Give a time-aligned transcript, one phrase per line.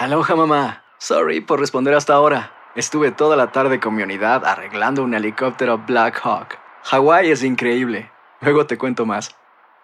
[0.00, 0.82] Aloha mamá.
[0.98, 2.52] Sorry por responder hasta ahora.
[2.74, 6.56] Estuve toda la tarde con mi unidad arreglando un helicóptero Black Hawk.
[6.84, 8.10] Hawái es increíble.
[8.40, 9.28] Luego te cuento más.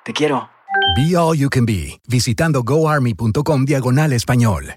[0.06, 0.48] Te quiero.
[0.96, 4.76] Be All You Can Be, visitando goarmy.com diagonal español.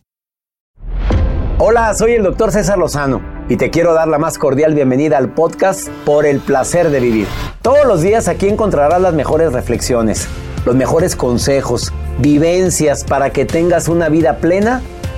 [1.58, 5.34] Hola, soy el doctor César Lozano y te quiero dar la más cordial bienvenida al
[5.34, 7.28] podcast Por el Placer de Vivir.
[7.62, 10.28] Todos los días aquí encontrarás las mejores reflexiones,
[10.66, 14.82] los mejores consejos, vivencias para que tengas una vida plena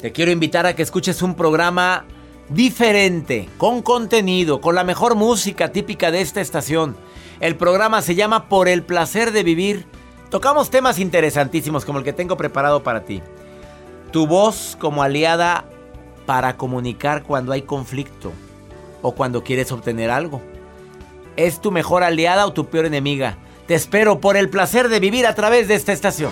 [0.00, 2.04] Te quiero invitar a que escuches un programa
[2.48, 6.96] diferente, con contenido, con la mejor música típica de esta estación.
[7.40, 9.86] El programa se llama Por el placer de vivir.
[10.30, 13.22] Tocamos temas interesantísimos como el que tengo preparado para ti.
[14.12, 15.64] Tu voz como aliada
[16.26, 18.32] para comunicar cuando hay conflicto
[19.02, 20.40] o cuando quieres obtener algo.
[21.36, 23.36] ¿Es tu mejor aliada o tu peor enemiga?
[23.66, 26.30] Te espero por el placer de vivir a través de esta estación.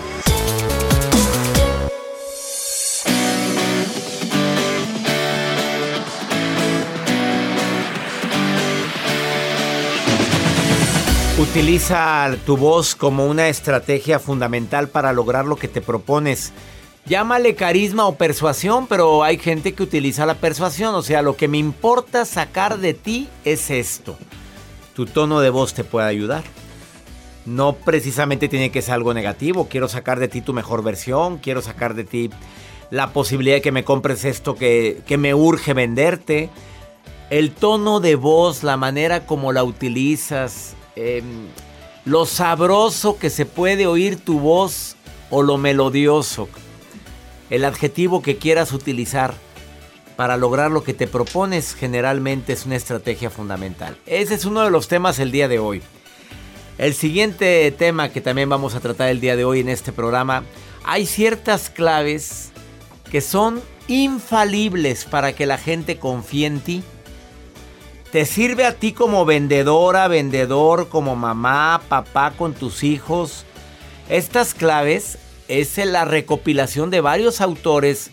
[11.49, 16.51] Utiliza tu voz como una estrategia fundamental para lograr lo que te propones.
[17.05, 20.93] Llámale carisma o persuasión, pero hay gente que utiliza la persuasión.
[20.93, 24.17] O sea, lo que me importa sacar de ti es esto.
[24.93, 26.43] Tu tono de voz te puede ayudar.
[27.45, 29.67] No precisamente tiene que ser algo negativo.
[29.69, 31.37] Quiero sacar de ti tu mejor versión.
[31.37, 32.29] Quiero sacar de ti
[32.91, 36.49] la posibilidad de que me compres esto que, que me urge venderte.
[37.29, 41.21] El tono de voz, la manera como la utilizas, eh,
[42.05, 44.95] lo sabroso que se puede oír tu voz
[45.29, 46.49] o lo melodioso.
[47.51, 49.35] El adjetivo que quieras utilizar
[50.15, 53.95] para lograr lo que te propones generalmente es una estrategia fundamental.
[54.07, 55.83] Ese es uno de los temas el día de hoy.
[56.79, 60.43] El siguiente tema que también vamos a tratar el día de hoy en este programa,
[60.83, 62.49] hay ciertas claves
[63.11, 66.83] que son infalibles para que la gente confíe en ti
[68.17, 73.45] te sirve a ti como vendedora, vendedor, como mamá, papá con tus hijos.
[74.09, 78.09] Estas claves es la recopilación de varios autores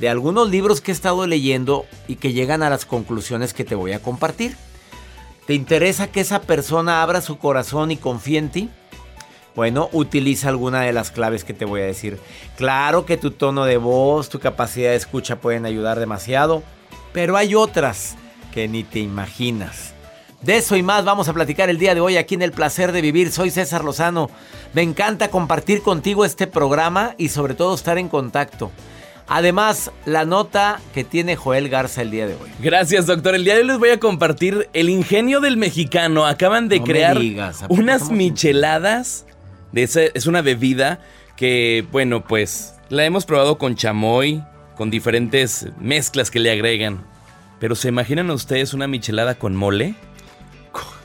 [0.00, 3.76] de algunos libros que he estado leyendo y que llegan a las conclusiones que te
[3.76, 4.56] voy a compartir.
[5.46, 8.70] ¿Te interesa que esa persona abra su corazón y confíe en ti?
[9.54, 12.18] Bueno, utiliza alguna de las claves que te voy a decir.
[12.56, 16.64] Claro que tu tono de voz, tu capacidad de escucha pueden ayudar demasiado,
[17.12, 18.16] pero hay otras
[18.54, 19.94] que ni te imaginas.
[20.40, 22.92] De eso y más vamos a platicar el día de hoy aquí en El Placer
[22.92, 23.32] de Vivir.
[23.32, 24.30] Soy César Lozano.
[24.74, 28.70] Me encanta compartir contigo este programa y sobre todo estar en contacto.
[29.26, 32.48] Además, la nota que tiene Joel Garza el día de hoy.
[32.60, 33.34] Gracias, doctor.
[33.34, 36.24] El día de hoy les voy a compartir el ingenio del mexicano.
[36.24, 37.18] Acaban de crear
[37.68, 39.26] unas micheladas.
[39.72, 39.82] De
[40.14, 41.00] es una bebida
[41.36, 44.44] que, bueno, pues la hemos probado con chamoy,
[44.76, 47.13] con diferentes mezclas que le agregan.
[47.64, 49.94] Pero ¿se imaginan ustedes una michelada con mole?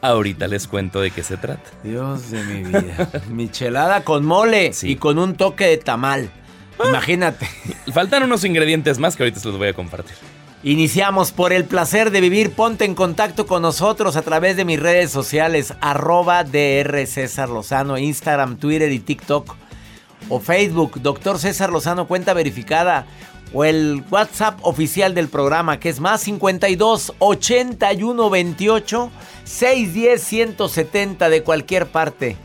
[0.01, 1.63] Ahorita les cuento de qué se trata.
[1.85, 3.09] Dios de mi vida.
[3.29, 6.29] michelada con mole y con un toque de tamal.
[6.85, 7.47] Imagínate.
[7.93, 10.17] Faltan unos ingredientes más que ahorita se los voy a compartir.
[10.61, 12.51] Iniciamos por el placer de vivir.
[12.51, 17.97] Ponte en contacto con nosotros a través de mis redes sociales, arroba DR César Lozano,
[17.97, 19.55] Instagram, Twitter y TikTok.
[20.27, 23.07] O Facebook, Doctor César Lozano, cuenta verificada
[23.53, 29.11] o el WhatsApp oficial del programa que es más 52 81 28
[29.43, 32.37] 610 170 de cualquier parte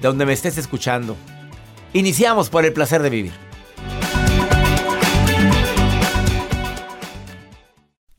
[0.00, 1.16] de donde me estés escuchando.
[1.92, 3.49] Iniciamos por el placer de vivir.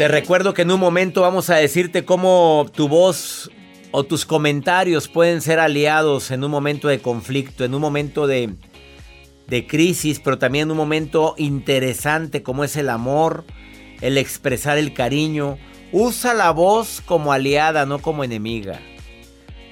[0.00, 3.50] Te recuerdo que en un momento vamos a decirte cómo tu voz
[3.90, 8.56] o tus comentarios pueden ser aliados en un momento de conflicto, en un momento de,
[9.68, 13.44] crisis, pero también en un momento interesante como es el amor,
[14.00, 15.58] el expresar el cariño.
[15.92, 18.80] Usa la voz como aliada, no como enemiga.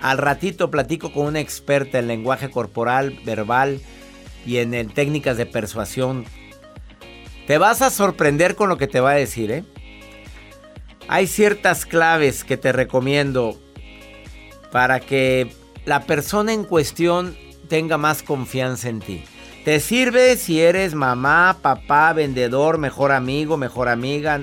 [0.02, 3.81] Al ratito platico con una experta en lenguaje corporal, verbal
[4.44, 6.26] y en técnicas de persuasión.
[7.46, 9.64] Te vas a sorprender con lo que te va a decir, ¿eh?
[11.08, 13.58] Hay ciertas claves que te recomiendo
[14.70, 15.50] para que
[15.87, 17.34] la persona en cuestión
[17.69, 19.25] tenga más confianza en ti.
[19.64, 24.43] Te sirve si eres mamá, papá, vendedor, mejor amigo, mejor amiga,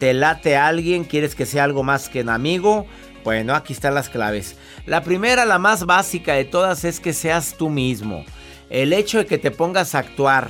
[0.00, 2.86] te late alguien, quieres que sea algo más que un amigo.
[3.22, 4.56] Bueno, aquí están las claves.
[4.86, 8.24] La primera, la más básica de todas, es que seas tú mismo.
[8.68, 10.48] El hecho de que te pongas a actuar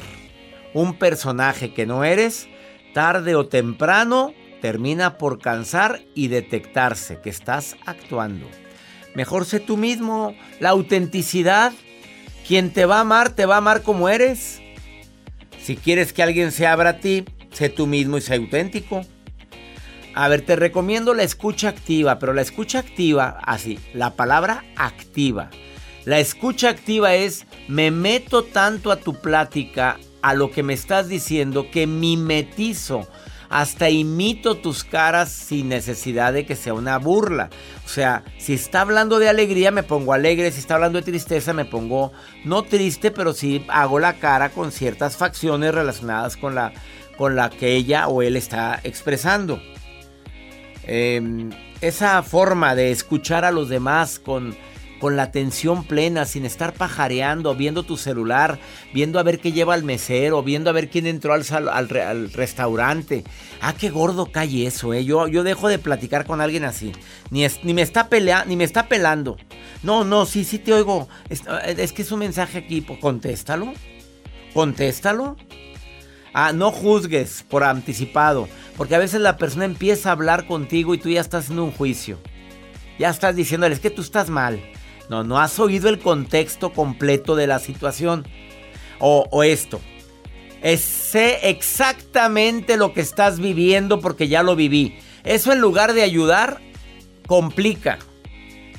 [0.72, 2.48] un personaje que no eres,
[2.94, 8.46] tarde o temprano termina por cansar y detectarse que estás actuando.
[9.14, 11.72] Mejor sé tú mismo, la autenticidad.
[12.46, 14.60] Quien te va a amar, te va a amar como eres.
[15.60, 19.02] Si quieres que alguien se abra a ti, sé tú mismo y sé auténtico.
[20.14, 25.50] A ver, te recomiendo la escucha activa, pero la escucha activa, así, la palabra activa.
[26.04, 31.08] La escucha activa es, me meto tanto a tu plática, a lo que me estás
[31.08, 33.08] diciendo, que mimetizo
[33.50, 37.50] hasta imito tus caras sin necesidad de que sea una burla.
[37.84, 40.52] O sea, si está hablando de alegría, me pongo alegre.
[40.52, 42.12] Si está hablando de tristeza, me pongo
[42.44, 46.72] no triste, pero sí hago la cara con ciertas facciones relacionadas con la,
[47.18, 49.60] con la que ella o él está expresando.
[50.84, 54.56] Em, esa forma de escuchar a los demás con
[55.00, 58.58] con la atención plena, sin estar pajareando, viendo tu celular,
[58.92, 61.88] viendo a ver qué lleva el mesero, viendo a ver quién entró al,
[62.32, 63.24] restaurante.
[63.60, 65.04] Ah, qué gordo cae eso, ¿eh?
[65.04, 66.92] Yo, yo dejo de platicar con alguien así.
[67.30, 69.38] Ni, ni, me está pelea, ni me está pelando.
[69.82, 71.08] No, no, sí, sí te oigo.
[71.30, 73.72] Es, es que es un mensaje aquí, contéstalo.
[74.52, 75.36] Contéstalo.
[76.32, 80.98] Ah, no juzgues por anticipado, porque a veces la persona empieza a hablar contigo y
[80.98, 82.18] tú ya estás en un juicio.
[83.00, 84.60] Ya estás diciéndole, es que tú estás mal.
[85.10, 88.28] No, no has oído el contexto completo de la situación.
[89.00, 89.80] O, esto.
[90.62, 94.98] sé exactamente lo que estás viviendo porque ya lo viví.
[95.24, 96.60] Eso en lugar de ayudar,
[97.26, 97.98] complica.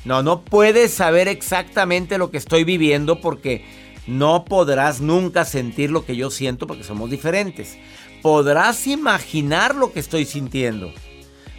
[0.06, 3.66] No, no puedes saber exactamente lo que estoy viviendo porque
[4.06, 7.76] no podrás nunca sentir lo que yo siento porque somos diferentes.
[8.22, 10.94] podrás imaginar lo que estoy sintiendo.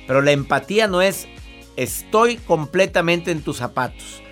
[0.08, 1.28] Pero la empatía no es
[1.76, 4.23] estoy completamente en tus zapatos.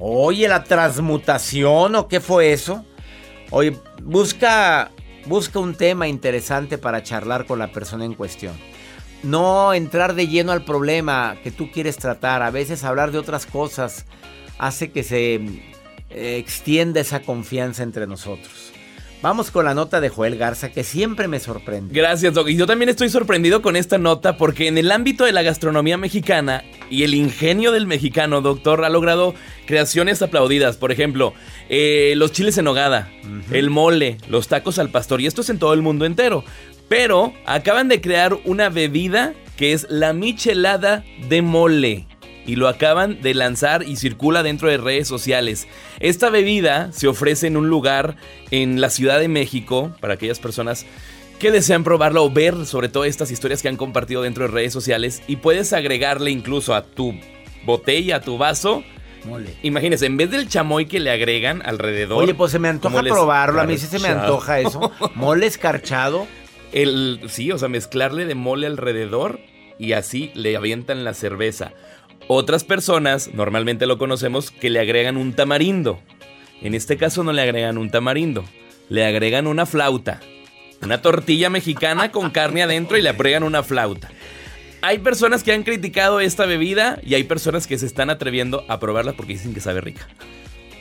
[0.00, 2.84] Oye, la transmutación o qué fue eso?
[3.50, 4.90] Oye, busca
[5.26, 8.54] busca un tema interesante para charlar con la persona en cuestión.
[9.22, 12.42] No entrar de lleno al problema que tú quieres tratar.
[12.42, 14.04] A veces hablar de otras cosas
[14.58, 15.34] hace que se
[16.10, 18.73] eh, extienda esa confianza entre nosotros.
[19.24, 21.98] Vamos con la nota de Joel Garza que siempre me sorprende.
[21.98, 22.46] Gracias, Doc.
[22.50, 25.96] Y yo también estoy sorprendido con esta nota porque en el ámbito de la gastronomía
[25.96, 30.76] mexicana y el ingenio del mexicano, doctor, ha logrado creaciones aplaudidas.
[30.76, 31.32] Por ejemplo,
[31.70, 33.10] eh, los chiles en hogada,
[33.50, 35.22] el mole, los tacos al pastor.
[35.22, 36.44] Y esto es en todo el mundo entero.
[36.90, 42.06] Pero acaban de crear una bebida que es la michelada de mole
[42.46, 45.66] y lo acaban de lanzar y circula dentro de redes sociales.
[46.00, 48.16] Esta bebida se ofrece en un lugar
[48.50, 50.86] en la Ciudad de México para aquellas personas
[51.38, 54.72] que desean probarla o ver sobre todo estas historias que han compartido dentro de redes
[54.72, 57.14] sociales y puedes agregarle incluso a tu
[57.64, 58.84] botella, a tu vaso.
[59.24, 59.54] Mole.
[59.62, 62.22] Imagínense, en vez del chamoy que le agregan alrededor.
[62.22, 63.60] Oye, pues se me antoja probarlo.
[63.60, 64.92] A mí sí se me antoja eso.
[65.14, 66.26] Mole escarchado.
[66.72, 69.38] El, sí, o sea, mezclarle de mole alrededor
[69.78, 71.72] y así le avientan la cerveza.
[72.26, 76.00] Otras personas, normalmente lo conocemos, que le agregan un tamarindo.
[76.62, 78.44] En este caso no le agregan un tamarindo,
[78.88, 80.20] le agregan una flauta.
[80.82, 84.10] Una tortilla mexicana con carne adentro y le agregan una flauta.
[84.82, 88.80] Hay personas que han criticado esta bebida y hay personas que se están atreviendo a
[88.80, 90.06] probarla porque dicen que sabe rica.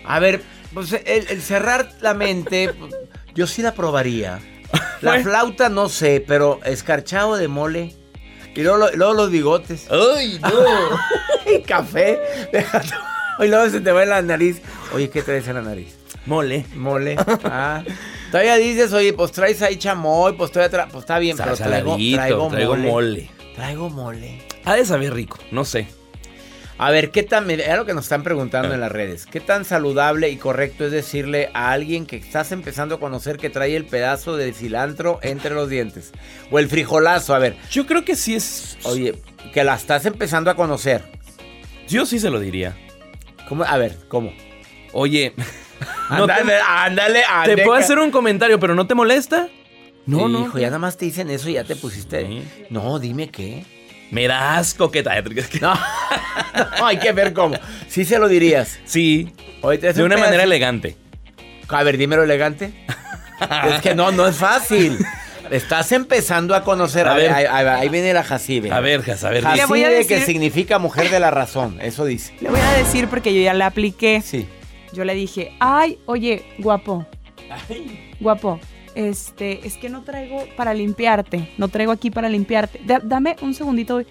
[0.06, 0.42] A ver,
[0.74, 2.72] pues el, el cerrar la mente,
[3.34, 4.40] yo sí la probaría.
[5.02, 7.94] La flauta no sé, pero escarchado de mole.
[8.56, 9.88] Y luego, luego los bigotes.
[9.90, 10.50] ¡Ay, no!
[11.52, 12.20] y café.
[13.40, 14.62] Y luego se te va en la nariz.
[14.94, 15.96] Oye, ¿qué traes en la nariz?
[16.26, 16.66] Mole.
[16.76, 17.18] Mole.
[17.44, 17.84] Ah.
[18.32, 22.50] Todavía dices, oye, pues traes ahí chamoy, pues todavía pues está bien, pero traigo, traigo,
[22.50, 22.90] traigo mole.
[22.92, 23.32] mole.
[23.56, 24.42] Traigo mole.
[24.66, 25.88] Ha de saber rico, no sé.
[26.78, 29.64] A ver, ¿qué tan, es lo que nos están preguntando en las redes, qué tan
[29.64, 33.86] saludable y correcto es decirle a alguien que estás empezando a conocer que trae el
[33.86, 36.12] pedazo de cilantro entre los dientes?
[36.52, 38.78] O el frijolazo, a ver, Yo creo que sí es.
[38.84, 39.16] oye,
[39.54, 41.04] que la estás empezando a conocer.
[41.88, 42.76] Yo sí se lo diría.
[43.48, 43.64] ¿Cómo?
[43.66, 44.34] A ver, ¿cómo?
[44.94, 45.34] Oye,
[46.10, 47.64] no te- ándale, ándale, ¿te ándale.
[47.66, 49.48] puedo hacer un comentario, pero no te molesta?
[50.06, 50.42] No, no.
[50.48, 52.26] Hijo, ya nada más te dicen eso y ya te pusiste.
[52.26, 52.44] Sí.
[52.70, 53.64] No, dime qué.
[54.12, 55.04] Me da asco que
[55.62, 55.74] No,
[56.80, 57.56] no, hay que ver cómo.
[57.88, 58.80] Sí se lo dirías.
[58.86, 59.32] Sí,
[59.62, 60.96] de un una manera elegante.
[61.70, 62.74] A ver, dímelo elegante.
[63.76, 64.98] es que no, no es fácil.
[65.50, 67.08] Estás empezando a conocer.
[67.08, 68.72] A ver, ahí, ahí va, ahí viene la Jacibe.
[68.72, 69.44] A ver, Jas, a ver.
[69.44, 71.80] Jacibe, di- Le voy a que decir- significa mujer de la razón.
[71.82, 72.34] Eso dice.
[72.40, 74.22] Le voy a decir porque yo ya la apliqué.
[74.24, 74.48] Sí.
[74.94, 77.06] Yo le dije, ay, oye, guapo.
[78.20, 78.60] Guapo.
[78.96, 81.50] Este, es que no traigo para limpiarte.
[81.58, 82.80] No traigo aquí para limpiarte.
[82.86, 84.02] Da- dame un segundito.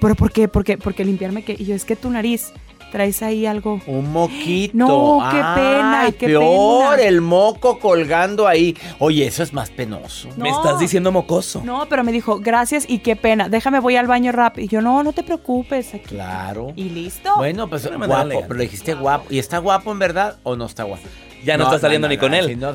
[0.00, 0.48] ¿Pero por qué?
[0.48, 1.56] Porque, porque limpiarme qué.
[1.58, 2.52] Y yo, es que tu nariz
[2.92, 3.80] traes ahí algo.
[3.86, 4.76] Un moquito.
[4.76, 7.08] No, qué pena, qué peor, pena.
[7.08, 8.76] el moco colgando ahí.
[8.98, 10.28] Oye, eso es más penoso.
[10.36, 11.62] Me estás diciendo mocoso.
[11.64, 13.48] No, pero me dijo, gracias y qué pena.
[13.48, 14.64] Déjame, voy al baño rápido.
[14.64, 15.94] Y yo, no, no te preocupes.
[15.94, 16.08] Aquí.
[16.14, 16.72] Claro.
[16.76, 17.34] Y listo.
[17.36, 19.26] Bueno, pues guapo, pero le dijiste guapo.
[19.30, 21.02] ¿Y está guapo en verdad o no está guapo?
[21.44, 22.58] Ya no está saliendo ni con él.
[22.58, 22.72] no,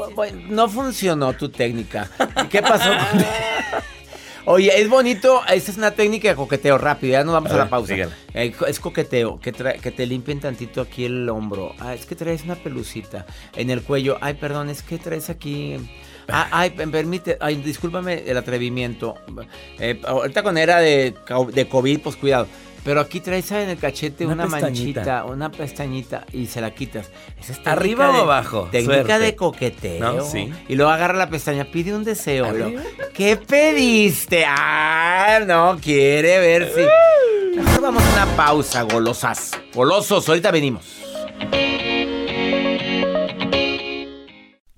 [0.00, 2.08] Bu- bu- no funcionó tu técnica.
[2.44, 2.88] ¿Y ¿Qué pasó?
[2.90, 3.24] con-
[4.46, 7.58] Oye, es bonito, esa es una técnica de coqueteo rápido, ya nos vamos A a,
[7.58, 7.94] la pausa.
[8.34, 11.74] Eh, es coqueteo, que, que te limpien tantito aquí el hombro.
[11.78, 14.16] Ah, es que traes una pelucita en el cuello.
[14.20, 15.76] Ay, perdón, es que traes aquí...
[16.26, 19.16] Ah, ay, permite, ay, discúlpame el atrevimiento.
[19.78, 21.14] Eh, ahorita con era de,
[21.52, 22.46] de COVID, pues cuidado.
[22.82, 27.10] Pero aquí traes en el cachete Una manchita, una pestañita y se la quitas.
[27.38, 28.68] Esa es ¿Arriba o de- abajo?
[28.72, 29.18] Técnica Suerte.
[29.18, 30.00] de coqueteo.
[30.14, 30.50] No, sí.
[30.68, 32.50] Y luego agarra la pestaña, pide un deseo.
[32.50, 32.80] Luego,
[33.12, 34.44] ¿Qué pediste?
[34.48, 37.56] Ah, no, quiere ver si.
[37.56, 39.50] Mejor vamos a una pausa, golosas.
[39.74, 40.84] Golosos, ahorita venimos.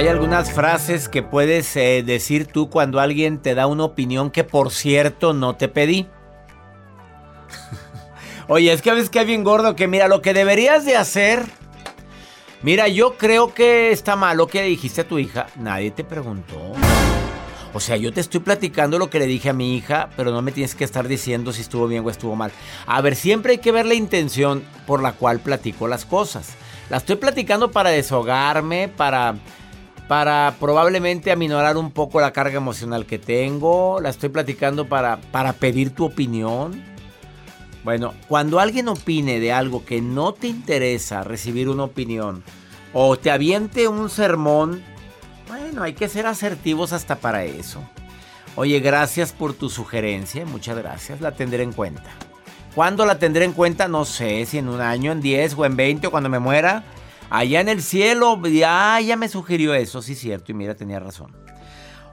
[0.00, 4.44] Hay algunas frases que puedes eh, decir tú cuando alguien te da una opinión que
[4.44, 6.08] por cierto no te pedí.
[8.48, 10.96] Oye, es que a veces que hay bien gordo que mira, lo que deberías de
[10.96, 11.44] hacer...
[12.62, 15.46] Mira, yo creo que está mal lo que dijiste a tu hija.
[15.56, 16.72] Nadie te preguntó.
[17.72, 20.42] O sea, yo te estoy platicando lo que le dije a mi hija, pero no
[20.42, 22.52] me tienes que estar diciendo si estuvo bien o estuvo mal.
[22.86, 26.54] A ver, siempre hay que ver la intención por la cual platico las cosas.
[26.90, 29.36] La estoy platicando para desahogarme, para
[30.10, 34.00] para probablemente aminorar un poco la carga emocional que tengo.
[34.00, 36.89] La estoy platicando para, para pedir tu opinión.
[37.82, 42.42] Bueno, cuando alguien opine de algo que no te interesa recibir una opinión
[42.92, 44.82] o te aviente un sermón,
[45.48, 47.82] bueno, hay que ser asertivos hasta para eso.
[48.56, 52.10] Oye, gracias por tu sugerencia, muchas gracias, la tendré en cuenta.
[52.74, 53.88] ¿Cuándo la tendré en cuenta?
[53.88, 56.84] No sé, si en un año, en 10 o en 20 o cuando me muera.
[57.30, 61.34] Allá en el cielo, ya, ya me sugirió eso, sí, cierto, y mira, tenía razón.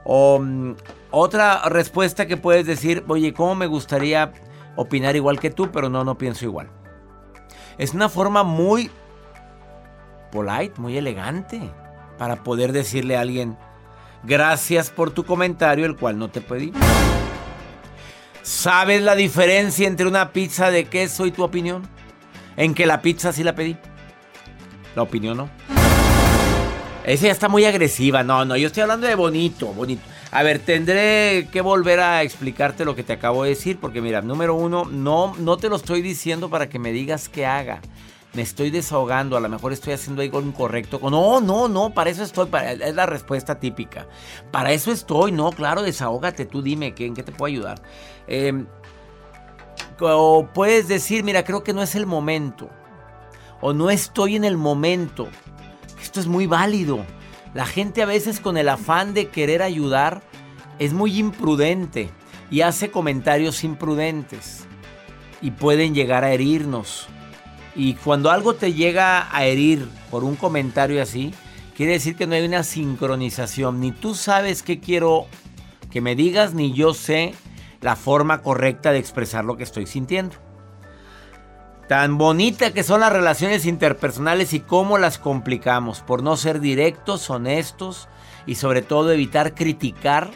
[0.04, 0.74] O, mm,
[1.10, 4.32] otra respuesta que puedes decir, oye, ¿cómo me gustaría
[4.78, 6.70] opinar igual que tú, pero no, no pienso igual?
[7.78, 8.92] Es una forma muy
[10.30, 11.60] polite, muy elegante,
[12.16, 13.58] para poder decirle a alguien,
[14.22, 16.72] gracias por tu comentario, el cual no te pedí.
[18.42, 21.82] ¿Sabes la diferencia entre una pizza de queso y tu opinión?
[22.56, 23.76] En que la pizza sí la pedí.
[24.94, 25.48] La opinión no.
[27.04, 28.22] Esa ya está muy agresiva.
[28.22, 30.02] No, no, yo estoy hablando de bonito, bonito.
[30.30, 34.20] A ver, tendré que volver a explicarte lo que te acabo de decir, porque mira,
[34.20, 37.80] número uno, no, no te lo estoy diciendo para que me digas qué haga.
[38.34, 41.00] Me estoy desahogando, a lo mejor estoy haciendo algo incorrecto.
[41.10, 42.48] No, no, no, para eso estoy,
[42.80, 44.06] es la respuesta típica.
[44.50, 47.80] Para eso estoy, no, claro, desahógate, tú dime, ¿en qué te puedo ayudar?
[48.26, 48.66] Em,
[49.98, 52.68] o puedes decir, mira, creo que no es el momento
[53.60, 55.28] o no estoy en el momento.
[56.00, 57.04] Esto es muy válido.
[57.58, 60.22] La gente a veces con el afán de querer ayudar
[60.78, 62.08] es muy imprudente
[62.52, 64.64] y hace comentarios imprudentes
[65.40, 67.08] y pueden llegar a herirnos.
[67.74, 71.34] Y cuando algo te llega a herir por un comentario así,
[71.76, 73.80] quiere decir que no hay una sincronización.
[73.80, 75.26] Ni tú sabes qué quiero
[75.90, 77.34] que me digas, ni yo sé
[77.80, 80.36] la forma correcta de expresar lo que estoy sintiendo.
[81.88, 87.30] Tan bonita que son las relaciones interpersonales y cómo las complicamos por no ser directos,
[87.30, 88.08] honestos
[88.46, 90.28] y sobre todo evitar criticar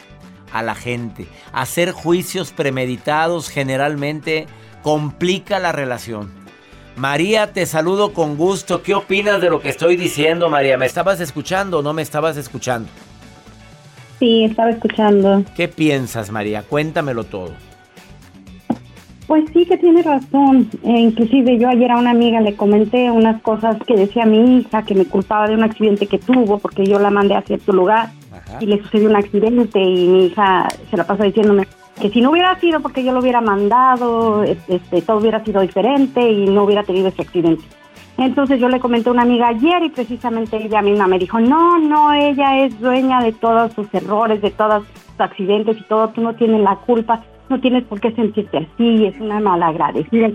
[0.51, 1.27] a la gente.
[1.51, 4.47] Hacer juicios premeditados generalmente
[4.81, 6.31] complica la relación.
[6.95, 8.81] María, te saludo con gusto.
[8.81, 10.77] ¿Qué opinas de lo que estoy diciendo, María?
[10.79, 12.89] ¿Me estabas escuchando o no me estabas escuchando?
[14.17, 15.43] Sí, estaba escuchando.
[15.55, 16.63] ¿Qué piensas, María?
[16.63, 17.53] Cuéntamelo todo.
[19.33, 20.69] Pues sí que tiene razón.
[20.83, 24.83] Eh, inclusive yo ayer a una amiga le comenté unas cosas que decía mi hija,
[24.83, 28.11] que me culpaba de un accidente que tuvo porque yo la mandé a cierto lugar
[28.59, 31.65] y le sucedió un accidente y mi hija se la pasa diciéndome
[31.99, 36.21] que si no hubiera sido porque yo lo hubiera mandado, este, todo hubiera sido diferente
[36.29, 37.63] y no hubiera tenido ese accidente.
[38.19, 41.79] Entonces yo le comenté a una amiga ayer y precisamente ella misma me dijo, no,
[41.79, 46.21] no, ella es dueña de todos sus errores, de todos sus accidentes y todo, tú
[46.21, 50.31] no tienes la culpa no tienes por qué sentirte así, es una mala agradecida.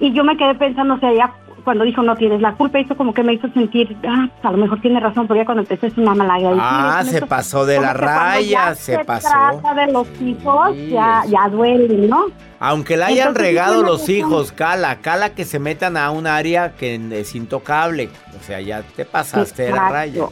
[0.00, 1.32] Y yo me quedé pensando, o sea, ya
[1.64, 4.58] cuando dijo no tienes la culpa, hizo como que me hizo sentir, ah, a lo
[4.58, 7.92] mejor tiene razón, porque ya cuando empecé su mamá la Ah, se pasó de la
[7.92, 9.28] raya, se, se pasó.
[9.28, 12.26] trata de los hijos, ya, ya duele, ¿no?
[12.58, 16.94] Aunque la hayan regado los hijos, cala, cala que se metan a un área que
[17.12, 18.08] es intocable.
[18.40, 20.26] O sea, ya te pasaste de la raya.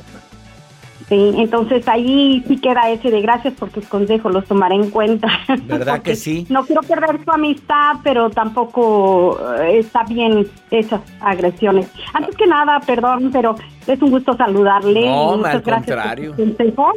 [1.11, 5.27] Sí, entonces ahí sí queda ese de gracias por tus consejos, los tomaré en cuenta.
[5.65, 6.47] ¿Verdad que sí?
[6.49, 11.91] No quiero perder su amistad, pero tampoco eh, está bien esas agresiones.
[12.15, 13.57] Antes que nada, perdón, pero
[13.89, 15.05] es un gusto saludarle.
[15.05, 16.31] No, Muchas al gracias contrario.
[16.31, 16.95] Por sus consejos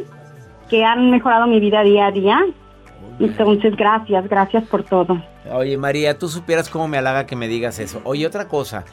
[0.70, 2.40] que han mejorado mi vida día a día.
[3.18, 5.20] Entonces, gracias, gracias por todo.
[5.52, 8.00] Oye, María, tú supieras cómo me halaga que me digas eso.
[8.04, 8.84] Oye, otra cosa.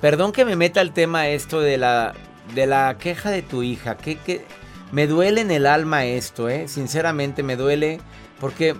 [0.00, 2.14] Perdón que me meta el tema esto de la
[2.54, 3.96] de la queja de tu hija.
[3.96, 4.44] ¿Qué, qué,
[4.92, 6.68] me duele en el alma esto, ¿eh?
[6.68, 8.00] Sinceramente me duele
[8.40, 8.74] porque,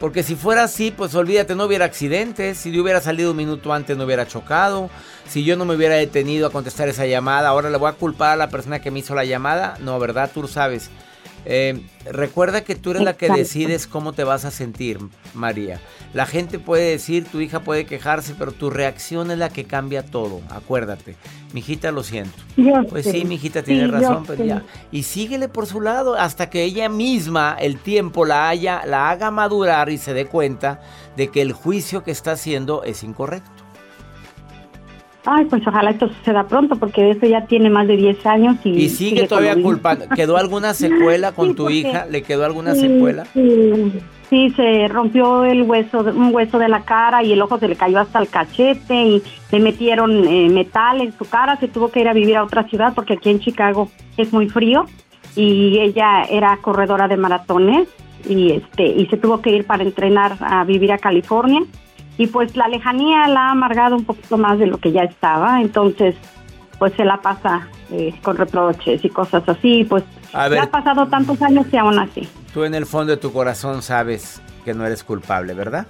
[0.00, 2.58] porque si fuera así, pues olvídate, no hubiera accidentes.
[2.58, 4.90] Si yo hubiera salido un minuto antes, no hubiera chocado.
[5.28, 8.32] Si yo no me hubiera detenido a contestar esa llamada, ahora le voy a culpar
[8.32, 9.76] a la persona que me hizo la llamada.
[9.80, 10.30] No, ¿verdad?
[10.32, 10.90] Tú sabes.
[11.46, 14.98] Eh, recuerda que tú eres la que decides cómo te vas a sentir,
[15.34, 15.80] María.
[16.12, 20.04] La gente puede decir, tu hija puede quejarse, pero tu reacción es la que cambia
[20.04, 20.40] todo.
[20.50, 21.16] Acuérdate.
[21.52, 22.36] Mijita, lo siento.
[22.88, 24.64] pues sí, mijita tiene razón, pero ya.
[24.90, 29.30] Y síguele por su lado hasta que ella misma, el tiempo, la, haya, la haga
[29.30, 30.80] madurar y se dé cuenta
[31.16, 33.53] de que el juicio que está haciendo es incorrecto.
[35.26, 38.70] Ay, pues ojalá esto suceda pronto, porque eso ya tiene más de 10 años y...
[38.70, 40.06] Y sigue, todavía culpando.
[40.14, 42.06] ¿Quedó alguna secuela con tu hija?
[42.10, 43.24] ¿Le quedó alguna secuela?
[43.32, 47.76] Sí, se rompió el hueso, un hueso de la cara y el ojo se le
[47.76, 51.56] cayó hasta el cachete y le metieron eh, metal en su cara.
[51.58, 54.48] Se tuvo que ir a vivir a otra ciudad porque aquí en Chicago es muy
[54.48, 54.86] frío
[55.36, 57.88] y ella era corredora de maratones
[58.28, 61.60] y este y se tuvo que ir para entrenar a vivir a California
[62.16, 65.60] y pues la lejanía la ha amargado un poquito más de lo que ya estaba,
[65.60, 66.14] entonces
[66.78, 71.40] pues se la pasa eh, con reproches y cosas así, pues ya ha pasado tantos
[71.42, 72.28] años y aún así.
[72.52, 75.86] Tú en el fondo de tu corazón sabes que no eres culpable, ¿verdad?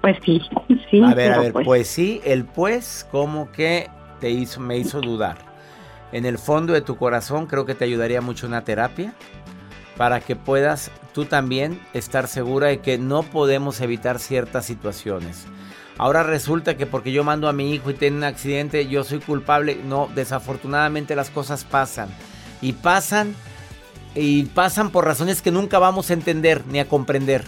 [0.00, 0.42] Pues sí,
[0.90, 1.02] sí.
[1.02, 1.66] A ver, a ver, pues.
[1.66, 3.88] pues sí, el pues como que
[4.20, 5.38] te hizo, me hizo dudar.
[6.10, 9.14] En el fondo de tu corazón creo que te ayudaría mucho una terapia
[9.96, 15.44] para que puedas tú también estar segura de que no podemos evitar ciertas situaciones.
[15.98, 19.20] Ahora resulta que porque yo mando a mi hijo y tiene un accidente, yo soy
[19.20, 19.78] culpable.
[19.84, 22.08] No, desafortunadamente las cosas pasan.
[22.60, 23.34] Y pasan
[24.14, 27.44] y pasan por razones que nunca vamos a entender ni a comprender.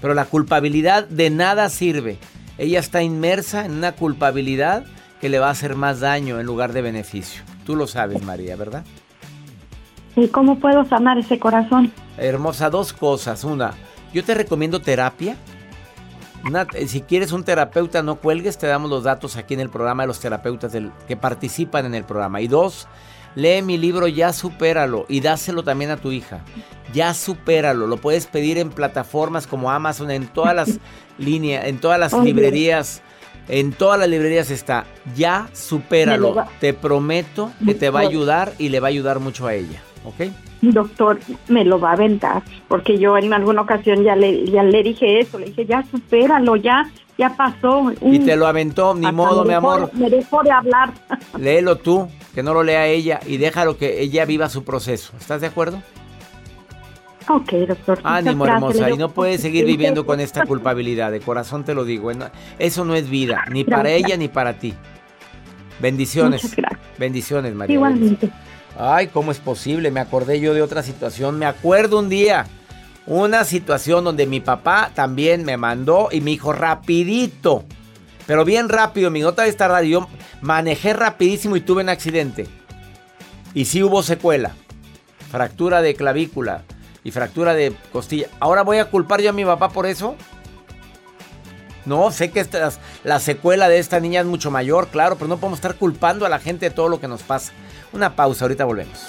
[0.00, 2.18] Pero la culpabilidad de nada sirve.
[2.58, 4.84] Ella está inmersa en una culpabilidad
[5.20, 7.42] que le va a hacer más daño en lugar de beneficio.
[7.64, 8.84] Tú lo sabes, María, ¿verdad?
[10.16, 11.92] ¿Y cómo puedo sanar ese corazón?
[12.16, 13.44] Hermosa, dos cosas.
[13.44, 13.74] Una,
[14.12, 15.36] yo te recomiendo terapia.
[16.86, 20.06] si quieres un terapeuta, no cuelgues, te damos los datos aquí en el programa de
[20.08, 20.72] los terapeutas
[21.08, 22.40] que participan en el programa.
[22.40, 22.86] Y dos,
[23.34, 26.40] lee mi libro Ya Supéralo y dáselo también a tu hija.
[26.92, 30.78] Ya Supéralo, lo puedes pedir en plataformas como Amazon, en todas las
[31.18, 33.02] líneas, en todas las librerías.
[33.46, 34.86] En todas las librerías está.
[35.14, 36.46] Ya supéralo.
[36.60, 39.82] Te prometo que te va a ayudar y le va a ayudar mucho a ella.
[40.04, 40.30] ¿Ok?
[40.62, 44.82] Doctor, me lo va a aventar, porque yo en alguna ocasión ya le, ya le
[44.82, 47.92] dije eso, le dije, ya supéralo, ya, ya pasó.
[48.00, 49.90] Y te lo aventó, ni modo, mi amor.
[49.94, 50.92] Me dejó de hablar.
[51.38, 55.12] Léelo tú, que no lo lea ella, y déjalo que ella viva su proceso.
[55.18, 55.82] ¿Estás de acuerdo?
[57.28, 58.00] Ok, doctor.
[58.04, 58.90] Ánimo, hermosa.
[58.90, 61.10] Y no puedes seguir viviendo con esta culpabilidad.
[61.10, 62.10] De corazón te lo digo.
[62.58, 64.74] Eso no es vida, ni para ella ni para ti.
[65.80, 66.54] Bendiciones.
[66.98, 67.74] Bendiciones, María.
[67.74, 68.30] Igualmente.
[68.78, 69.90] Ay, ¿cómo es posible?
[69.90, 71.38] Me acordé yo de otra situación.
[71.38, 72.46] Me acuerdo un día,
[73.06, 77.64] una situación donde mi papá también me mandó y me dijo rapidito,
[78.26, 80.08] pero bien rápido, mi nota de esta radio, yo
[80.40, 82.46] manejé rapidísimo y tuve un accidente.
[83.52, 84.52] Y sí hubo secuela,
[85.30, 86.64] fractura de clavícula
[87.04, 88.26] y fractura de costilla.
[88.40, 90.16] ¿Ahora voy a culpar yo a mi papá por eso?
[91.86, 92.46] No, sé que
[93.04, 96.28] la secuela de esta niña es mucho mayor, claro, pero no podemos estar culpando a
[96.28, 97.52] la gente de todo lo que nos pasa.
[97.92, 99.08] Una pausa, ahorita volvemos.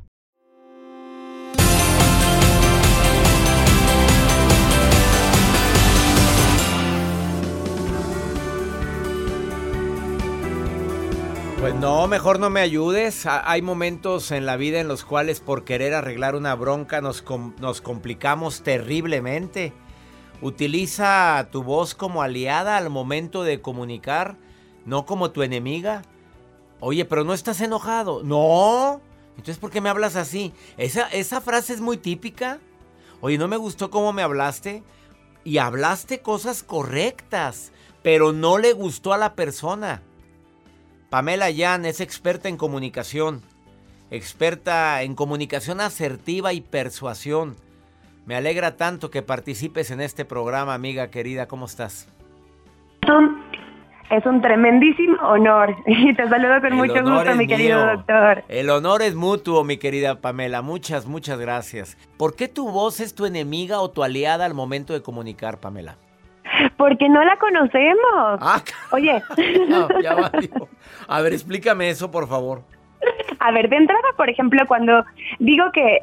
[11.71, 13.25] Pues no, mejor no me ayudes.
[13.25, 17.23] Ha- Hay momentos en la vida en los cuales por querer arreglar una bronca nos,
[17.61, 19.71] nos complicamos terriblemente.
[20.41, 24.35] Utiliza tu voz como aliada al momento de comunicar,
[24.85, 26.01] no como tu enemiga.
[26.81, 28.21] Oye, pero no estás enojado.
[28.21, 28.99] No.
[29.37, 30.51] Entonces, ¿por qué me hablas así?
[30.75, 32.59] Esa, esa frase es muy típica.
[33.21, 34.83] Oye, no me gustó cómo me hablaste.
[35.45, 37.71] Y hablaste cosas correctas,
[38.03, 40.01] pero no le gustó a la persona.
[41.11, 43.41] Pamela Yan es experta en comunicación,
[44.11, 47.57] experta en comunicación asertiva y persuasión.
[48.25, 51.49] Me alegra tanto que participes en este programa, amiga querida.
[51.49, 52.07] ¿Cómo estás?
[54.09, 57.97] Es un, tremendísimo honor y te saludo con El mucho gusto, mi querido mío.
[57.97, 58.45] doctor.
[58.47, 60.61] El honor es mutuo, mi querida Pamela.
[60.61, 61.97] Muchas, muchas gracias.
[62.15, 65.97] ¿Por qué tu voz es tu enemiga o tu aliada al momento de comunicar, Pamela?
[66.77, 68.39] Porque no la conocemos.
[68.41, 69.21] Ah, Oye,
[69.67, 70.67] No, ya valió.
[71.07, 72.61] A ver, explícame eso, por favor.
[73.39, 75.03] a ver, de entrada, por ejemplo, cuando
[75.39, 75.99] digo que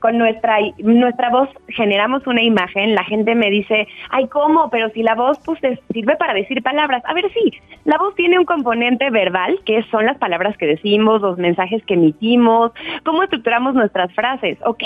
[0.00, 4.68] con nuestra nuestra voz generamos una imagen, la gente me dice, ay, ¿cómo?
[4.68, 7.04] Pero si la voz pues es- sirve para decir palabras.
[7.06, 7.52] A ver, sí,
[7.84, 11.94] la voz tiene un componente verbal, que son las palabras que decimos, los mensajes que
[11.94, 12.72] emitimos,
[13.04, 14.82] cómo estructuramos nuestras frases, ok.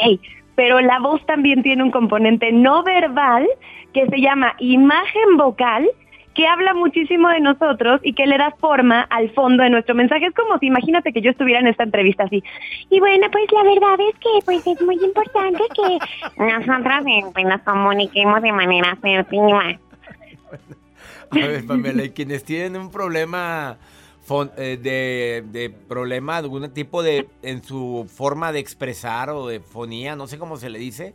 [0.56, 3.46] Pero la voz también tiene un componente no verbal
[3.92, 5.88] que se llama imagen vocal
[6.36, 10.26] que habla muchísimo de nosotros y que le da forma al fondo de nuestro mensaje.
[10.26, 12.44] Es como si imagínate que yo estuviera en esta entrevista así.
[12.90, 15.98] Y bueno, pues la verdad es que pues es muy importante que
[16.44, 19.78] nosotros eh, pues, nos comuniquemos de manera asertiva.
[21.30, 23.78] A ver, Pamela, y quienes tienen un problema
[24.34, 30.26] de, de problema, algún tipo de, en su forma de expresar o de fonía, no
[30.26, 31.14] sé cómo se le dice,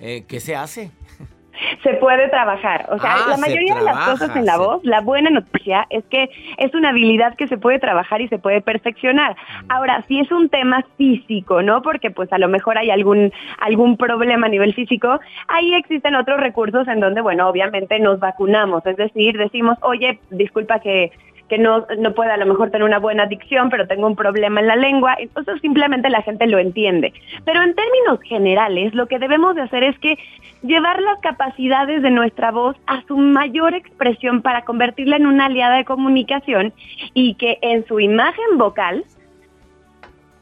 [0.00, 0.90] eh, ¿qué se hace?
[1.82, 2.86] Se puede trabajar.
[2.90, 5.28] O sea, Ah, la se mayoría de las cosas en la se- voz, la buena
[5.30, 9.36] noticia es que es una habilidad que se puede trabajar y se puede perfeccionar.
[9.68, 11.82] Ahora, si es un tema físico, ¿no?
[11.82, 16.40] Porque pues a lo mejor hay algún algún problema a nivel físico, ahí existen otros
[16.40, 21.12] recursos en donde, bueno, obviamente nos vacunamos, es decir, decimos, "Oye, disculpa que
[21.48, 24.60] que no, no puede a lo mejor tener una buena dicción, pero tengo un problema
[24.60, 27.12] en la lengua, entonces simplemente la gente lo entiende.
[27.44, 30.18] Pero en términos generales, lo que debemos de hacer es que
[30.62, 35.76] llevar las capacidades de nuestra voz a su mayor expresión para convertirla en una aliada
[35.76, 36.72] de comunicación
[37.14, 39.04] y que en su imagen vocal,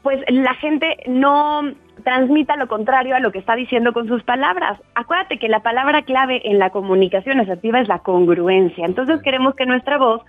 [0.03, 1.63] pues la gente no
[2.03, 4.79] transmita lo contrario a lo que está diciendo con sus palabras.
[4.95, 8.85] Acuérdate que la palabra clave en la comunicación asertiva es la congruencia.
[8.85, 10.21] Entonces queremos que nuestra voz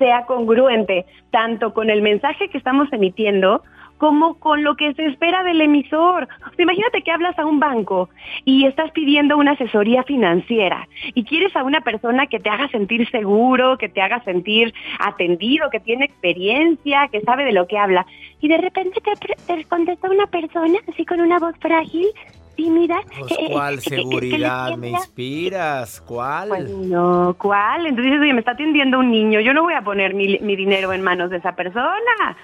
[0.00, 3.62] sea congruente tanto con el mensaje que estamos emitiendo
[3.98, 6.26] como con lo que se espera del emisor.
[6.56, 8.08] Imagínate que hablas a un banco
[8.46, 13.08] y estás pidiendo una asesoría financiera y quieres a una persona que te haga sentir
[13.10, 18.06] seguro, que te haga sentir atendido, que tiene experiencia, que sabe de lo que habla.
[18.40, 19.12] Y de repente te,
[19.46, 22.06] te contesta una persona así con una voz frágil,
[22.62, 23.00] tímida.
[23.18, 26.00] Pues, ¿Cuál que- que le seguridad me inspiras?
[26.06, 26.48] ¿Cuál?
[26.48, 27.86] Pues no, ¿cuál?
[27.86, 30.92] Entonces, oye, me está atendiendo un niño, yo no voy a poner mi, mi dinero
[30.92, 32.36] en manos de esa persona.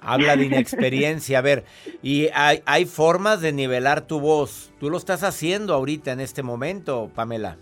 [0.00, 1.38] Habla de inexperiencia.
[1.38, 1.64] A ver,
[2.02, 4.72] y hay, hay formas de nivelar tu voz.
[4.78, 7.56] Tú lo estás haciendo ahorita en este momento, Pamela.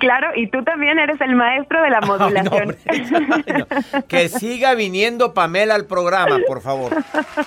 [0.00, 2.76] Claro, y tú también eres el maestro de la modulación.
[4.08, 6.92] Que siga viniendo Pamela al programa, por favor.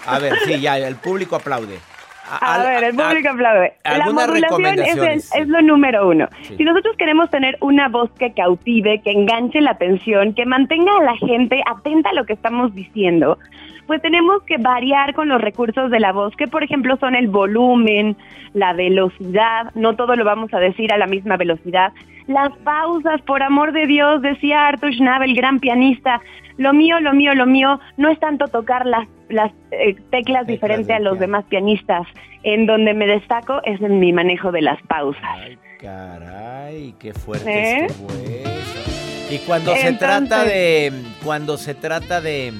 [0.05, 1.79] A ver, sí, ya, el público aplaude.
[2.27, 3.73] A, ver, el público aplaude.
[3.83, 6.27] La modulación es, es, lo número uno.
[6.57, 11.03] Si nosotros queremos tener una voz que cautive, que enganche la atención, que mantenga a
[11.03, 13.37] la gente atenta a lo que estamos diciendo,
[13.87, 17.27] pues tenemos que variar con los recursos de la voz, que por ejemplo son el
[17.27, 18.15] volumen,
[18.53, 21.93] la velocidad, no todo lo vamos a decir a la misma velocidad,
[22.27, 26.21] las pausas, por amor de Dios, decía Arthur Schnabel, gran pianista,
[26.57, 30.93] lo mío, lo mío, lo mío, no es tanto tocar las, las eh, teclas, diferente
[30.93, 32.07] a los demás pianistas,
[32.43, 35.21] en donde me destaco es en mi manejo de las pausas.
[35.23, 37.87] Ay, caray, qué fuerte ¿Eh?
[39.29, 40.93] Y cuando se trata de,
[41.23, 42.53] cuando se trata de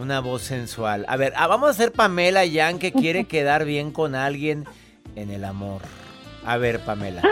[0.00, 1.04] una voz sensual.
[1.08, 4.64] A ver, ah, vamos a hacer Pamela Jan que quiere quedar bien con alguien
[5.14, 5.82] en el amor.
[6.44, 7.22] A ver, Pamela.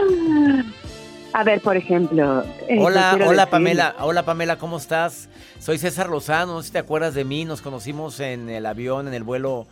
[1.32, 2.42] A ver, por ejemplo.
[2.68, 5.28] Eh, hola, hola Pamela, hola Pamela, ¿cómo estás?
[5.58, 9.08] Soy César Lozano, no sé si te acuerdas de mí, nos conocimos en el avión,
[9.08, 9.66] en el vuelo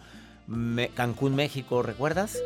[0.94, 2.38] Cancún, México, ¿recuerdas?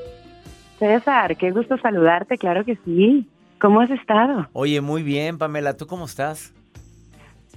[0.78, 3.28] César, qué gusto saludarte, claro que sí.
[3.60, 4.48] ¿Cómo has estado?
[4.54, 6.54] Oye, muy bien, Pamela, ¿tú cómo estás?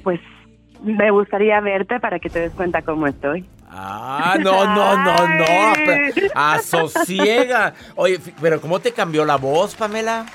[0.04, 0.20] Pues
[0.84, 3.46] me gustaría verte para que te des cuenta cómo estoy.
[3.70, 5.46] Ah, no, no, no, no.
[6.36, 7.74] Asosiega.
[7.96, 10.26] Oye, pero ¿cómo te cambió la voz, Pamela?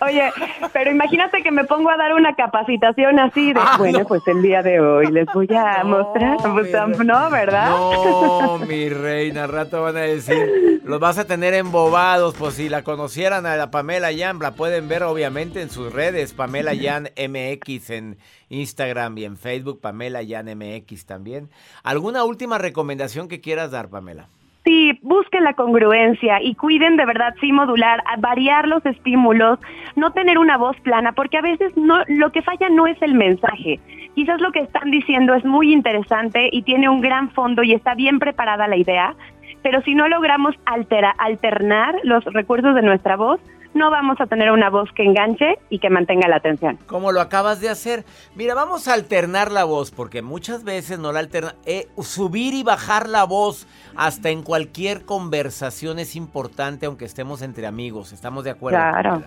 [0.00, 0.30] Oye,
[0.72, 4.42] pero imagínate que me pongo a dar una capacitación así de, ah, bueno, pues el
[4.42, 6.72] día de hoy les voy a mostrar, pues,
[7.04, 7.70] no, ¿verdad?
[7.70, 12.82] No, mi reina, rato van a decir, los vas a tener embobados, pues si la
[12.82, 17.90] conocieran a la Pamela Yan, la pueden ver obviamente en sus redes, Pamela Yan MX
[17.90, 21.50] en Instagram y en Facebook, Pamela Yan MX también.
[21.82, 24.28] ¿Alguna última recomendación que quieras dar, Pamela?
[24.64, 29.58] Sí, busquen la congruencia y cuiden de verdad sí modular, variar los estímulos,
[29.94, 33.12] no tener una voz plana, porque a veces no, lo que falla no es el
[33.12, 33.78] mensaje.
[34.14, 37.94] Quizás lo que están diciendo es muy interesante y tiene un gran fondo y está
[37.94, 39.14] bien preparada la idea,
[39.62, 43.40] pero si no logramos alternar los recursos de nuestra voz,
[43.74, 46.78] no vamos a tener una voz que enganche y que mantenga la atención.
[46.86, 48.04] Como lo acabas de hacer.
[48.34, 51.54] Mira, vamos a alternar la voz, porque muchas veces no la alterna.
[51.66, 57.66] Eh, subir y bajar la voz hasta en cualquier conversación es importante, aunque estemos entre
[57.66, 58.12] amigos.
[58.12, 58.78] ¿Estamos de acuerdo?
[58.78, 59.22] Claro.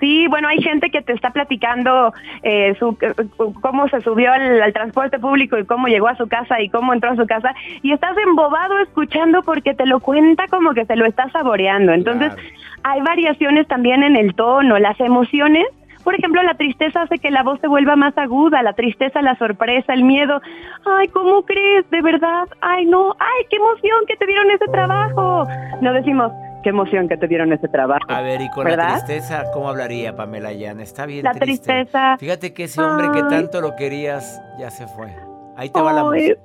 [0.00, 3.14] Sí, bueno, hay gente que te está platicando eh, su, eh,
[3.60, 7.10] cómo se subió al, transporte público y cómo llegó a su casa y cómo entró
[7.10, 11.04] a su casa y estás embobado escuchando porque te lo cuenta como que se lo
[11.04, 11.92] está saboreando.
[11.92, 12.32] Entonces,
[12.84, 15.66] hay variaciones también en el tono, las emociones.
[16.04, 19.36] Por ejemplo, la tristeza hace que la voz se vuelva más aguda, la tristeza, la
[19.36, 20.40] sorpresa, el miedo.
[20.86, 21.90] Ay, ¿cómo crees?
[21.90, 22.48] ¿De verdad?
[22.60, 25.46] Ay, no, ay, qué emoción que te dieron ese trabajo.
[25.82, 28.04] No decimos, qué emoción que te dieron ese trabajo.
[28.08, 30.80] A ver, y con la tristeza, ¿cómo hablaría Pamela Yan?
[30.80, 32.16] Está bien La tristeza.
[32.18, 35.14] Fíjate que ese hombre que tanto lo querías ya se fue.
[35.56, 36.40] Ahí te va la música.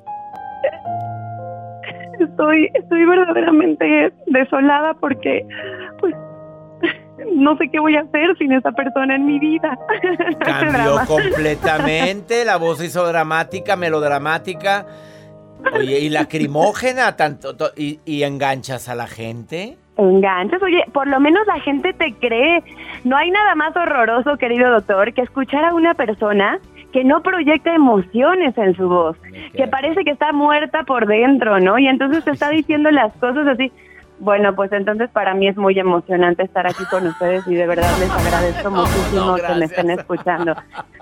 [2.20, 5.46] Estoy, estoy verdaderamente desolada porque,
[6.00, 6.16] pues,
[7.36, 9.78] no sé qué voy a hacer sin esa persona en mi vida.
[10.40, 14.86] Cambió completamente, la voz hizo dramática, melodramática.
[15.74, 19.78] Oye, y lacrimógena, tanto, y, y enganchas a la gente.
[19.98, 22.64] Enganchas, oye, por lo menos la gente te cree.
[23.04, 26.60] No hay nada más horroroso, querido doctor, que escuchar a una persona
[26.92, 29.18] que no proyecta emociones en su voz,
[29.56, 31.78] que parece que está muerta por dentro, ¿no?
[31.80, 33.72] Y entonces te está diciendo las cosas así.
[34.20, 37.90] Bueno, pues entonces para mí es muy emocionante estar aquí con ustedes y de verdad
[38.00, 40.56] les agradezco muchísimo que me estén escuchando.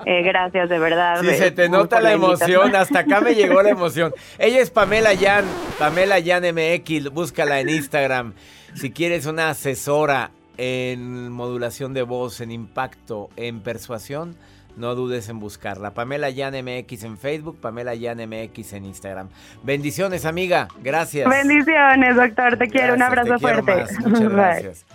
[0.05, 1.21] Eh, gracias, de verdad.
[1.21, 4.13] Sí, se te nota la emoción, hasta acá me llegó la emoción.
[4.39, 5.45] Ella es Pamela Yan,
[5.77, 8.33] Pamela Yan MX, búscala en Instagram.
[8.75, 14.35] Si quieres una asesora en modulación de voz, en impacto, en persuasión,
[14.77, 15.93] no dudes en buscarla.
[15.93, 19.29] Pamela Yan MX en Facebook, Pamela Yan MX en Instagram.
[19.63, 20.67] Bendiciones, amiga.
[20.81, 21.29] Gracias.
[21.29, 22.57] Bendiciones, doctor.
[22.57, 22.93] Te quiero.
[22.93, 23.85] Un abrazo fuerte.
[24.05, 24.85] Muchas gracias.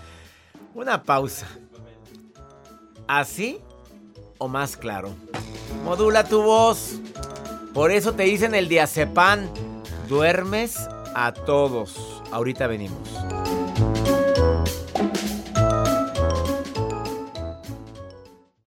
[0.75, 1.47] Una pausa.
[3.07, 3.61] ¿Así
[4.39, 5.15] o más claro?
[5.85, 7.01] Modula tu voz.
[7.75, 9.49] Por eso te dicen el diazepam.
[10.09, 12.23] Duermes a todos.
[12.33, 13.09] Ahorita venimos.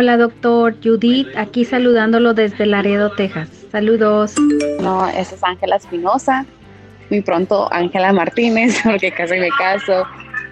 [0.00, 3.50] Hola, doctor Judith, aquí saludándolo desde Laredo, Texas.
[3.70, 4.32] Saludos.
[4.80, 6.46] No, esa es Ángela Espinosa.
[7.10, 10.06] Muy pronto Ángela Martínez, porque casi me caso.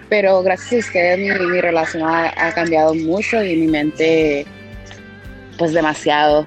[0.07, 4.45] Pero gracias a ustedes mi, mi relación ha, ha cambiado mucho y mi mente,
[5.57, 6.45] pues demasiado.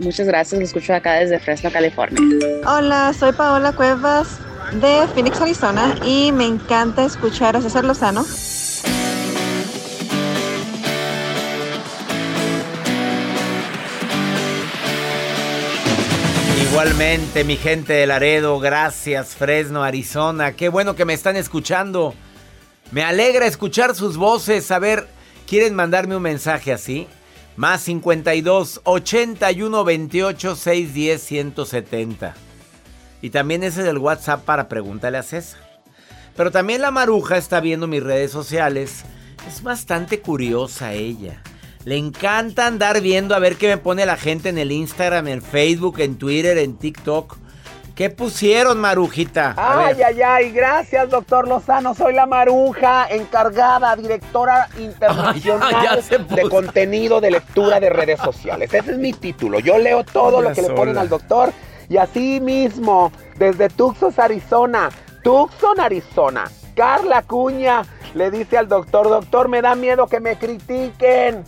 [0.00, 2.20] Muchas gracias, lo escucho acá desde Fresno, California.
[2.66, 4.40] Hola, soy Paola Cuevas
[4.72, 8.24] de Phoenix, Arizona y me encanta escuchar a César Lozano.
[16.78, 20.52] Igualmente, mi gente de Laredo, gracias, Fresno, Arizona.
[20.52, 22.14] Qué bueno que me están escuchando.
[22.92, 24.70] Me alegra escuchar sus voces.
[24.70, 25.08] A ver,
[25.48, 27.08] ¿quieren mandarme un mensaje así?
[27.56, 32.34] Más 52 81 28 610 170.
[33.22, 35.58] Y también ese es el WhatsApp para preguntarle a César.
[36.36, 39.02] Pero también la maruja está viendo mis redes sociales.
[39.48, 41.42] Es bastante curiosa ella.
[41.88, 45.40] Le encanta andar viendo a ver qué me pone la gente en el Instagram, en
[45.40, 47.38] Facebook, en Twitter, en TikTok.
[47.94, 49.54] ¿Qué pusieron, Marujita?
[49.56, 50.04] A Ay, ver.
[50.04, 51.94] ay, ay, gracias, doctor Lozano.
[51.94, 58.74] Soy la Maruja, encargada, directora internacional Ay, de contenido de lectura de redes sociales.
[58.74, 59.58] Ese es mi título.
[59.58, 61.54] Yo leo todo lo que le ponen al doctor.
[61.88, 64.90] Y así mismo, desde Tucson, Arizona,
[65.24, 67.80] Tucson, Arizona, Carla Cuña
[68.12, 71.44] le dice al doctor, doctor, me da miedo que me critiquen.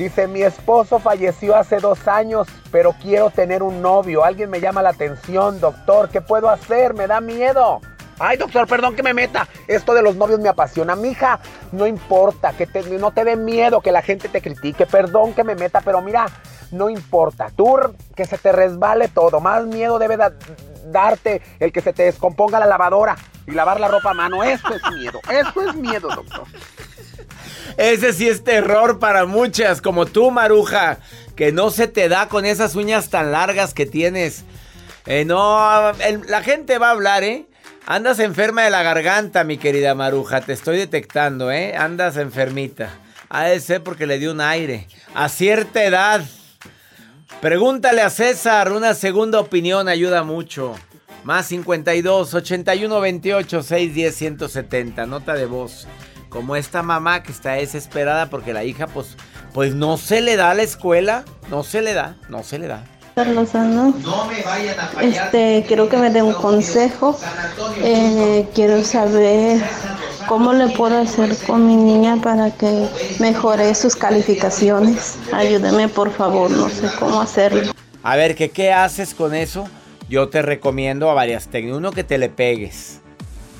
[0.00, 4.24] Dice, mi esposo falleció hace dos años, pero quiero tener un novio.
[4.24, 6.08] Alguien me llama la atención, doctor.
[6.08, 6.94] ¿Qué puedo hacer?
[6.94, 7.82] Me da miedo.
[8.18, 9.46] Ay, doctor, perdón que me meta.
[9.68, 10.96] Esto de los novios me apasiona.
[10.96, 11.38] Mija,
[11.72, 12.66] no importa, que
[12.98, 14.86] no te dé miedo que la gente te critique.
[14.86, 16.24] Perdón que me meta, pero mira,
[16.70, 17.48] no importa.
[17.54, 17.76] Tú
[18.16, 19.38] que se te resbale todo.
[19.40, 20.32] Más miedo debe da-
[20.86, 24.42] darte el que se te descomponga la lavadora y lavar la ropa a mano.
[24.44, 25.20] Eso es miedo.
[25.30, 26.44] Eso es miedo, doctor.
[27.76, 30.98] Ese sí es terror para muchas, como tú, Maruja,
[31.36, 34.44] que no se te da con esas uñas tan largas que tienes.
[35.06, 35.92] Eh, no,
[36.28, 37.46] la gente va a hablar, ¿eh?
[37.86, 41.74] Andas enferma de la garganta, mi querida Maruja, te estoy detectando, ¿eh?
[41.76, 42.90] Andas enfermita.
[43.28, 44.88] Ha de porque le dio un aire.
[45.14, 46.22] A cierta edad.
[47.40, 50.74] Pregúntale a César, una segunda opinión ayuda mucho.
[51.24, 55.86] Más 52 81 28 610 170, nota de voz.
[56.30, 59.16] Como esta mamá que está desesperada porque la hija pues
[59.52, 62.68] pues no se le da a la escuela, no se le da, no se le
[62.68, 62.84] da.
[63.16, 63.92] Lozano.
[65.02, 67.18] Este, quiero que me dé un consejo.
[67.82, 69.60] Eh, quiero saber
[70.26, 75.18] cómo le puedo hacer con mi niña para que mejore sus calificaciones.
[75.34, 77.72] Ayúdeme, por favor, no sé cómo hacerlo.
[78.02, 79.68] A ver, ¿qué, ¿qué haces con eso?
[80.10, 81.78] yo te recomiendo a varias técnicas.
[81.78, 83.00] Uno, que te le pegues.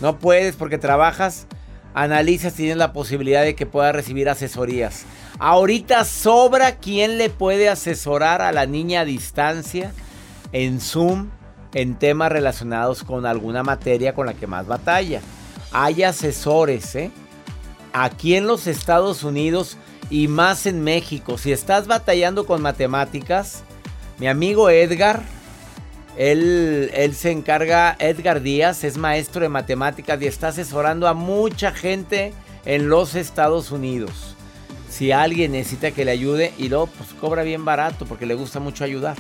[0.01, 1.47] No puedes porque trabajas,
[1.95, 5.05] analiza si tienes la posibilidad de que puedas recibir asesorías.
[5.39, 9.93] Ahorita sobra quien le puede asesorar a la niña a distancia
[10.53, 11.31] en Zoom
[11.75, 15.21] en temas relacionados con alguna materia con la que más batalla.
[15.73, 17.11] Hay asesores, ¿eh?
[17.93, 19.77] Aquí en los Estados Unidos
[20.11, 21.39] y más en México.
[21.39, 23.63] Si estás batallando con matemáticas,
[24.19, 25.23] mi amigo Edgar,
[26.17, 31.73] él, él, se encarga, Edgar Díaz, es maestro de matemáticas y está asesorando a mucha
[31.73, 32.33] gente
[32.65, 34.37] en los Estados Unidos.
[34.89, 38.61] Si alguien necesita que le ayude y luego pues cobra bien barato porque le gusta
[38.61, 39.17] mucho ayudar.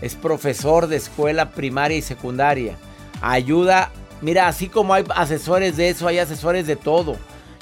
[0.00, 2.76] Es profesor de escuela primaria y secundaria.
[3.20, 7.16] Ayuda, mira, así como hay asesores de eso, hay asesores de todo.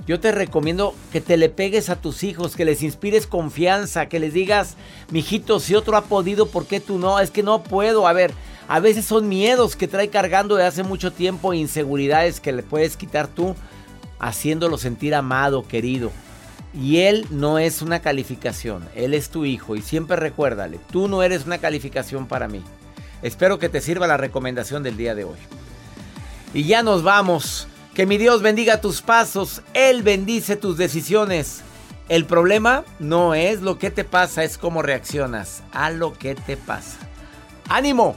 [0.07, 4.19] Yo te recomiendo que te le pegues a tus hijos, que les inspires confianza, que
[4.19, 4.77] les digas,
[5.11, 7.21] mijito, si otro ha podido, ¿por qué tú no?
[7.21, 8.09] Es que no puedo.
[8.09, 8.33] A ver,
[8.69, 12.97] a veces son miedos que trae cargando de hace mucho tiempo, inseguridades que le puedes
[12.97, 13.55] quitar tú,
[14.19, 16.11] haciéndolo sentir amado, querido.
[16.75, 21.23] Y él no es una calificación, él es tu hijo y siempre recuérdale, tú no
[21.23, 22.63] eres una calificación para mí.
[23.23, 25.39] Espero que te sirva la recomendación del día de hoy.
[26.55, 27.69] Y ya nos vamos.
[27.95, 31.61] Que mi Dios bendiga tus pasos, Él bendice tus decisiones.
[32.09, 36.57] El problema no es lo que te pasa, es cómo reaccionas a lo que te
[36.57, 36.97] pasa.
[37.69, 38.17] ¡Ánimo!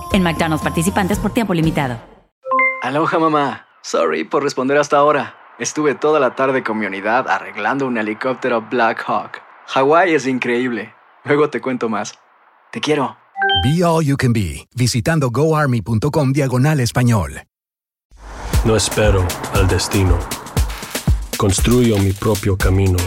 [0.13, 1.97] En McDonald's participantes por tiempo limitado.
[2.81, 3.67] Aloha mamá.
[3.83, 5.35] Sorry por responder hasta ahora.
[5.59, 9.41] Estuve toda la tarde con mi unidad arreglando un helicóptero Black Hawk.
[9.67, 10.93] Hawái es increíble.
[11.23, 12.17] Luego te cuento más.
[12.71, 13.17] Te quiero.
[13.63, 17.43] Be All You Can Be, visitando goarmy.com diagonal español.
[18.65, 20.17] No espero al destino.
[21.37, 22.97] Construyo mi propio camino.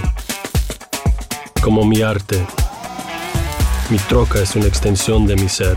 [1.62, 2.44] Como mi arte,
[3.90, 5.76] mi troca es una extensión de mi ser.